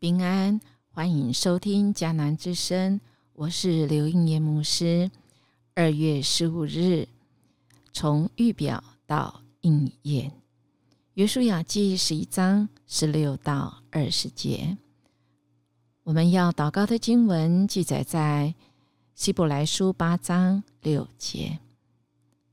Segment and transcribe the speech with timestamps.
[0.00, 0.58] 平安，
[0.88, 2.98] 欢迎收听迦南之声，
[3.34, 5.10] 我是刘应业牧师。
[5.74, 7.06] 二月十五日，
[7.92, 10.32] 从预表到应验，
[11.12, 14.78] 约书亚记十一章十六到二十节，
[16.04, 18.54] 我们要祷告的经文记载在
[19.14, 21.58] 希伯来书八章六节。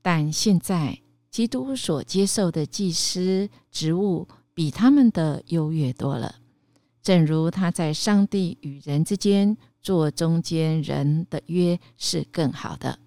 [0.02, 6.34] 但现在，基督所接受的祭司职务比他们的优越多了。
[7.08, 12.98] 正如他在上帝与人之间做中间人的约是更好的，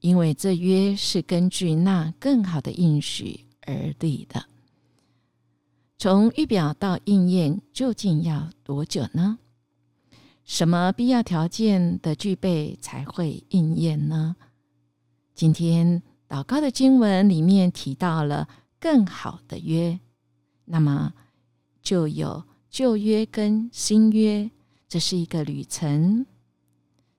[0.00, 4.44] 因为这约是根据那更好的应许而立的。
[5.98, 9.38] 从预表到应验，究竟要多久呢？
[10.42, 14.34] 什么必要条件的具备才会应验呢？
[15.36, 18.48] 今天祷告的经文里面提到了
[18.80, 20.00] 更好的约，
[20.64, 21.14] 那么
[21.80, 22.42] 就有。
[22.70, 24.50] 旧约跟新约，
[24.86, 26.26] 这是一个旅程。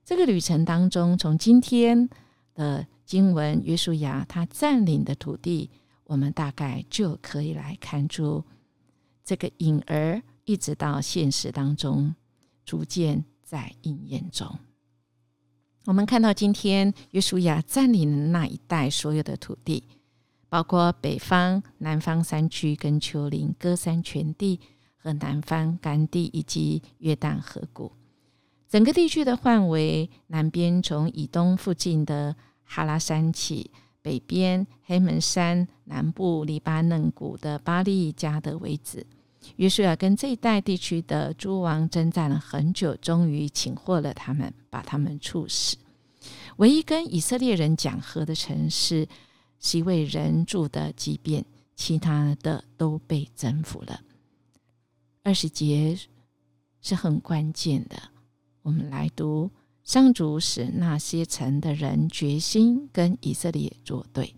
[0.04, 2.08] 这个旅程当中，从今天
[2.54, 5.70] 的经文约书亚他占领的土地，
[6.04, 8.44] 我们大概就可以来看出
[9.24, 12.14] 这个影儿，一直到现实当中
[12.64, 14.58] 逐渐在应验中。
[15.86, 19.84] 我们看到今天约书亚占领的那一带所有的土地，
[20.48, 24.60] 包括北方、南方山区跟丘陵、歌山全地。
[25.02, 27.90] 和南方甘地以及约旦河谷，
[28.68, 33.70] 整个地区的范围，南边从以东附近的哈拉山起，
[34.02, 39.06] 北边黑门山，南部黎巴嫩谷的巴利加德为止。
[39.56, 45.78] 约书亚跟这一带地区的诸王征战了很久，终于擒获了他们，把他们处死。
[46.58, 49.08] 唯一跟以色列人讲和的城市，
[49.58, 51.42] 是一位人住的畸变，
[51.74, 53.98] 其他的都被征服了。
[55.30, 55.96] 二十节
[56.80, 57.96] 是很关键的，
[58.62, 59.48] 我们来读
[59.84, 64.34] 上主使那些城的人决心跟以色列作对，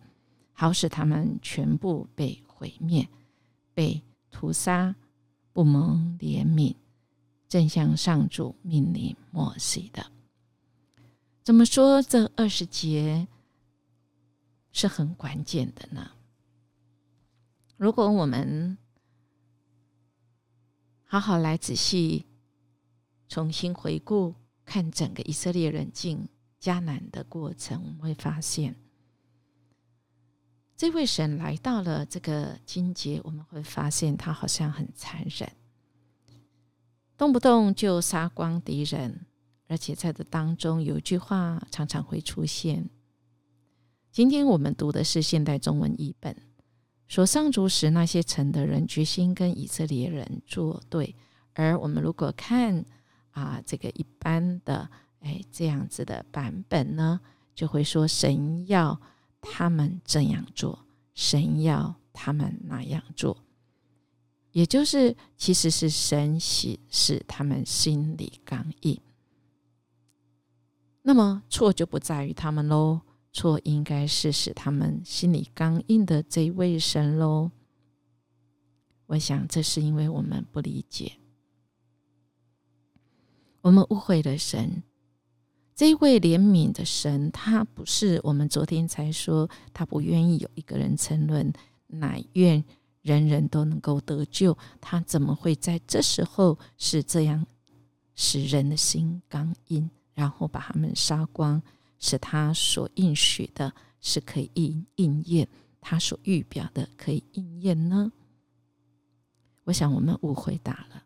[0.52, 3.08] 好使他们全部被毁灭、
[3.72, 4.94] 被屠杀，
[5.54, 6.74] 不蒙怜悯，
[7.48, 10.12] 正像上主命令莫西的。
[11.42, 13.26] 怎么说这二十节
[14.72, 16.10] 是很关键的呢？
[17.78, 18.76] 如果我们
[21.12, 22.24] 好好来仔细
[23.28, 24.34] 重新回顾
[24.64, 26.26] 看整个以色列人进
[26.58, 28.74] 迦南的过程，我们会发现，
[30.74, 35.52] 这位神来到了这个金节，我们会发现他好像很残忍，
[37.18, 39.26] 动不动就杀光敌人，
[39.68, 42.88] 而且在这当中有一句话常常会出现。
[44.10, 46.34] 今天我们读的是现代中文译本。
[47.12, 51.14] 所上主时，那些城的人决心跟以色列人作对。
[51.52, 52.82] 而我们如果看
[53.32, 54.88] 啊，这个一般的
[55.20, 57.20] 哎这样子的版本呢，
[57.54, 58.98] 就会说神要
[59.42, 63.36] 他们这样做，神要他们那样做，
[64.52, 68.98] 也就是其实是神喜使他们心里刚硬。
[71.02, 73.02] 那么错就不在于他们喽。
[73.32, 77.50] 错应该是使他们心里刚硬的这一位神喽。
[79.06, 81.12] 我想这是因为我们不理解，
[83.62, 84.82] 我们误会了神。
[85.74, 91.52] 这一位怜悯的神，他不是我们昨天才说他不愿意有一个人沉沦，
[91.86, 92.62] 乃愿
[93.00, 94.56] 人人都能够得救。
[94.80, 97.46] 他怎么会在这时候是这样
[98.14, 101.60] 使人的心刚硬，然后把他们杀光？
[102.02, 105.48] 使他所应许的是可以应应验，
[105.80, 108.10] 他所预表的可以应验呢？
[109.62, 111.04] 我想我们误会大了。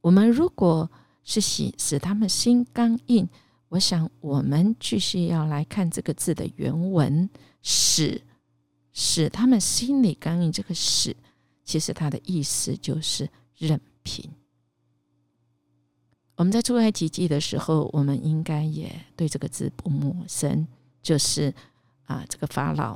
[0.00, 0.90] 我们如果
[1.22, 3.28] 是使使他们心刚硬，
[3.68, 7.30] 我想我们继续要来看这个字的原文，
[7.62, 8.20] 使
[8.92, 10.50] 使他们心里刚硬。
[10.50, 11.16] 这个使，
[11.62, 14.28] 其实它的意思就是任凭。
[16.36, 20.66] 我们在出埃及记的时候，我们应该也对这个字不陌生，
[21.02, 21.52] 就是
[22.04, 22.92] 啊，这个法老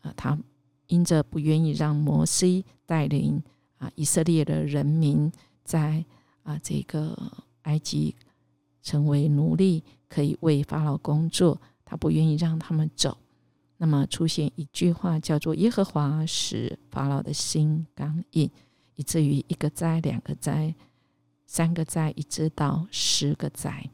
[0.00, 0.38] 啊，他
[0.86, 3.42] 因着不愿意让摩西带领
[3.76, 5.30] 啊以色列的人民
[5.62, 6.04] 在
[6.42, 7.14] 啊这个
[7.62, 8.16] 埃及
[8.82, 13.18] 成为奴隶，可以为法老工作，他不愿意让他们走。
[13.76, 18.50] 那么出现一句话叫做“耶和华使法老的心刚硬”，
[18.96, 20.74] 以至于一个灾，两个灾。
[21.52, 23.90] 三个灾，一直到十个灾，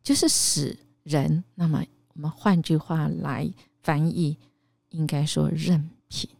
[0.00, 1.42] 就是死人。
[1.56, 3.52] 那么，我们换句话来
[3.82, 4.38] 翻译，
[4.90, 6.30] 应该说任凭，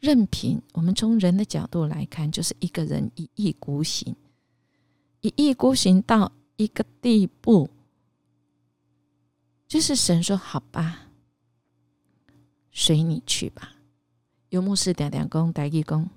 [0.00, 4.16] 任凭我们从人的角度来看，就是一个人一意孤行，
[5.20, 7.68] 一意孤行到一个地步，
[9.68, 11.08] 就是神说：“好吧，
[12.70, 13.76] 随你去吧。”
[14.48, 16.08] 有牧师点点工，代义工，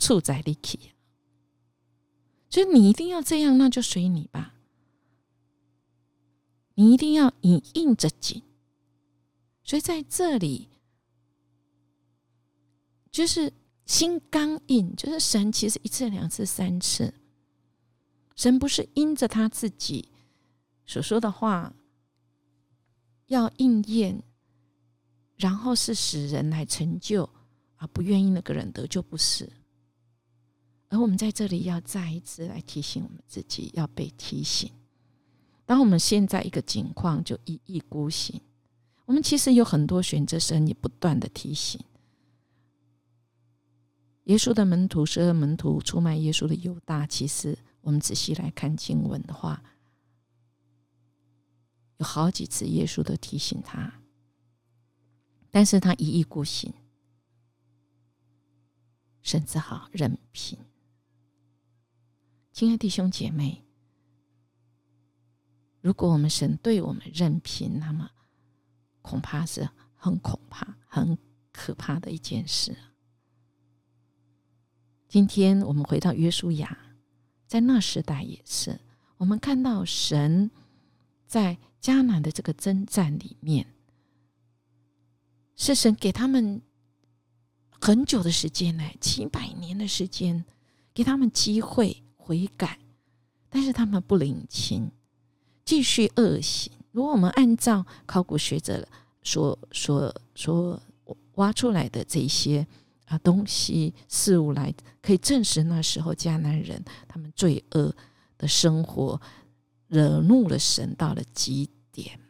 [0.00, 0.90] 处在力气，
[2.48, 4.54] 就你一定要这样，那就随你吧。
[6.74, 8.42] 你一定要以应着紧，
[9.62, 10.68] 所以在这里。
[13.12, 13.52] 就是
[13.86, 17.12] 心刚硬，就是神其实一次、两次、三次，
[18.36, 20.08] 神不是因着他自己
[20.86, 21.74] 所说的话
[23.26, 24.22] 要应验，
[25.36, 27.28] 然后是使人来成就，
[27.78, 29.50] 而不愿意那个人得救，不是。
[30.90, 34.70] 而我们在这里要再一次来提醒我们自己，要被提醒。
[35.64, 38.40] 当我们现在一个情况就一意孤行，
[39.06, 41.80] 我们其实有很多选择，神也不断的提醒。
[44.24, 49.62] 耶稣的门徒，十二门徒出卖耶稣的犹大，其实我们仔细来看经文的话，
[51.98, 54.02] 有好几次耶稣都提醒他，
[55.50, 56.74] 但是他一意孤行，
[59.22, 60.58] 甚至好任凭。
[62.52, 63.64] 亲爱弟兄姐妹，
[65.80, 68.10] 如果我们神对我们任凭，那么
[69.02, 71.16] 恐怕是很恐怕、很
[71.52, 72.76] 可怕的一件事。
[75.08, 76.76] 今天我们回到约书亚，
[77.46, 78.78] 在那时代也是，
[79.16, 80.50] 我们看到神
[81.26, 83.74] 在迦南的这个征战里面，
[85.56, 86.60] 是神给他们
[87.80, 90.44] 很久的时间呢，七百年的时间，
[90.92, 92.78] 给他们机会悔改，
[93.48, 94.90] 但是他们不领情，
[95.64, 96.72] 继续恶行。
[96.92, 98.86] 如果我们按照考古学者
[99.22, 100.80] 所所所
[101.34, 102.64] 挖出来的这些。
[103.06, 104.72] 啊，东西事物来
[105.02, 107.92] 可以证实那时候迦南人他们罪恶
[108.38, 109.20] 的生活
[109.88, 112.20] 惹怒了神到了极点，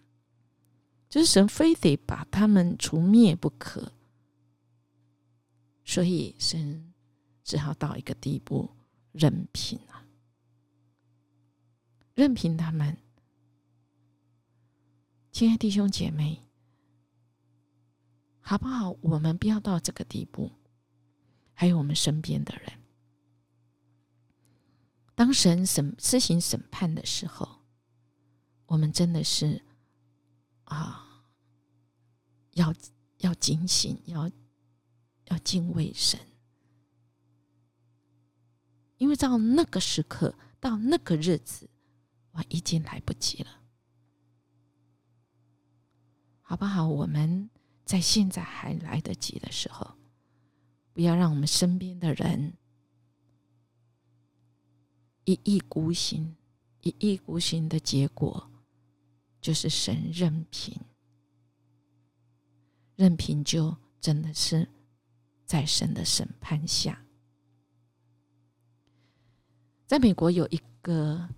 [1.11, 3.93] 就是神非得把他们除灭不可，
[5.85, 6.95] 所以神
[7.45, 8.71] 只好到一个地步，
[9.13, 10.07] 任凭啊，
[12.15, 12.97] 任凭他们。
[15.33, 16.43] 亲爱弟兄姐妹，
[18.41, 18.91] 好不好？
[19.01, 20.53] 我们不要到这个地步。
[21.53, 22.73] 还有我们身边的人，
[25.15, 27.61] 当神审施行审判的时候，
[28.65, 29.63] 我们真的是
[30.65, 31.23] 啊，
[32.53, 32.75] 要
[33.19, 34.31] 要警醒，要
[35.27, 36.19] 要敬畏神，
[39.01, 41.71] 因为到那个时刻，到那个日子，
[42.33, 43.51] 哇，已经来不及了，
[46.43, 46.87] 好不好？
[46.87, 47.49] 我们
[47.87, 49.97] 在现在还来得及的时候。
[50.93, 52.53] 不要让我们身边的人
[55.25, 56.37] 一意孤行，
[56.83, 58.51] 一意孤行的结果
[59.41, 60.79] 就是神任凭，
[62.97, 64.69] 任凭就真的是
[65.47, 67.03] 在神的审判下。
[69.91, 71.29] 在美国有一个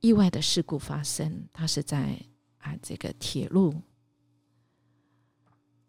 [0.00, 2.20] 意外的事故发生，它是在
[2.58, 3.74] 啊这个铁路。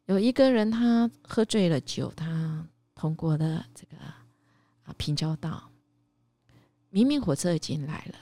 [0.06, 2.66] 有一个人，他喝醉了酒，他
[2.96, 3.98] 通过了这个
[4.84, 5.70] 啊平交道。
[6.90, 8.16] 明明火车已经来了，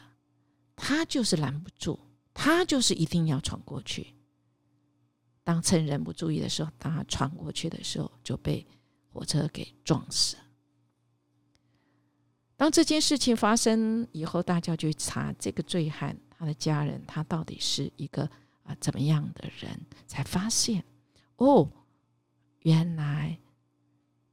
[0.76, 2.00] 他就是拦不住，
[2.34, 4.16] 他就是一定要闯过去。
[5.44, 8.66] 当趁人不注意的时候，当他闯过去的时候，就被
[9.12, 10.36] 火车给撞死。
[12.60, 18.30] 当这件事情发生以后，大家就查这个醉汉他的家人，他到底是一个
[18.64, 20.84] 啊怎么样的人，才发现
[21.38, 21.72] 哦。
[22.64, 23.40] 原来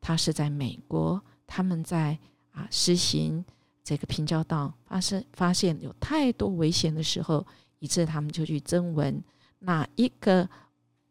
[0.00, 2.18] 他是在美国，他们在
[2.50, 3.45] 啊实行
[3.85, 7.47] 这个平交道，发生发现有太多危险的时候，
[7.78, 9.23] 以致他们就去征文。
[9.61, 10.50] 哪一个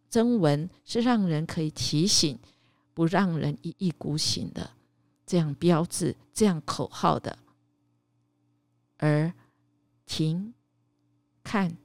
[0.10, 2.38] 征文是让人可以提醒，
[2.94, 4.70] 不让人一意孤行的
[5.26, 7.40] 这样标志、这样口号的？
[8.98, 9.34] 而
[10.06, 10.54] 停、
[11.44, 11.78] 看、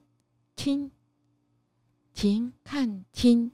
[0.54, 0.90] 听、
[2.12, 3.52] 停、看、听。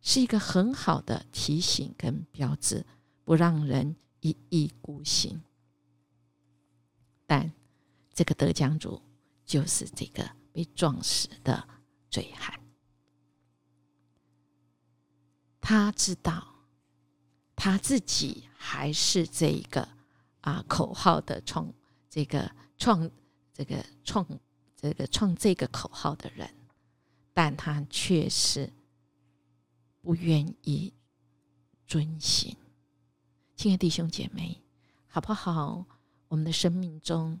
[0.00, 2.86] 是一个很好的提醒跟标志，
[3.24, 5.42] 不让人一意孤行。
[7.26, 7.52] 但
[8.14, 9.02] 这个得奖主
[9.44, 11.68] 就是这个被撞死的
[12.08, 12.58] 醉汉，
[15.60, 16.57] 他知道
[17.58, 19.86] 他自己还是这一个
[20.40, 21.70] 啊口号的创
[22.08, 23.10] 这个创
[23.52, 24.24] 这个创
[24.76, 26.48] 这个创这个口号的人，
[27.34, 28.72] 但他却是。
[30.00, 30.94] 不愿意
[31.86, 32.56] 遵行。
[33.56, 34.62] 亲爱的弟兄姐妹，
[35.06, 35.84] 好不好？
[36.28, 37.38] 我们的生命中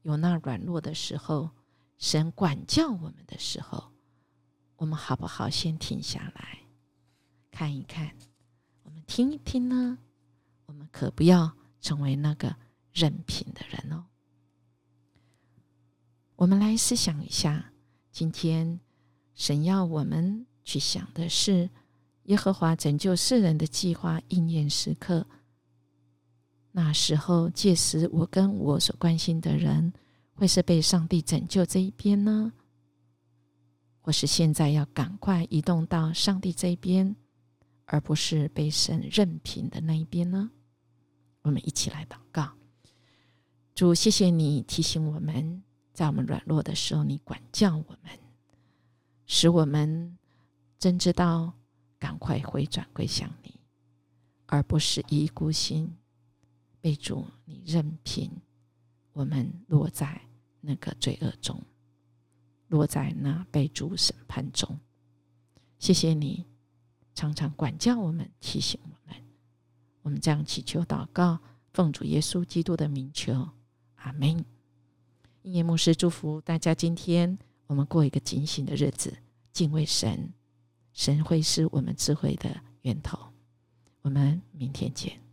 [0.00, 1.50] 有那软弱的时候，
[1.98, 3.92] 神管教我们的时候，
[4.76, 6.60] 我们好不好先停下来
[7.50, 8.16] 看一看？
[9.06, 9.98] 听一听呢？
[10.66, 12.54] 我们可不要成为那个
[12.92, 14.04] 任凭的人哦。
[16.34, 17.72] 我们来思想一下，
[18.10, 18.78] 今天
[19.34, 21.70] 神要我们去想的是
[22.24, 25.26] 耶和华拯救世人的计划应验时刻。
[26.72, 29.92] 那时候，届时我跟我所关心的人，
[30.34, 32.52] 会是被上帝拯救这一边呢，
[34.02, 37.16] 或是现在要赶快移动到上帝这边，
[37.86, 40.50] 而不是被神任凭的那一边呢？
[41.42, 42.52] 我们一起来祷告，
[43.74, 45.62] 主，谢谢你提醒我们。
[45.92, 48.18] 在我们软弱的时候，你管教我们，
[49.24, 50.18] 使我们
[50.78, 51.54] 真知道
[51.98, 53.58] 赶快回转归向你，
[54.44, 55.96] 而不是一意孤行
[56.82, 58.30] 被主你任凭
[59.14, 60.20] 我们落在
[60.60, 61.62] 那个罪恶中，
[62.68, 64.78] 落在那被主审判中。
[65.78, 66.44] 谢谢你
[67.16, 69.16] 常常管教我们，提醒我们。
[70.02, 71.40] 我们这样祈求祷告，
[71.72, 73.48] 奉主耶稣基督的名求，
[73.94, 74.44] 阿门。
[75.40, 79.16] 音乐牧师祝福大家，今天我们过一个警醒的日子，
[79.50, 80.30] 敬畏神，
[80.92, 83.18] 神会是我们智慧的源头。
[84.02, 85.25] 我们明天见。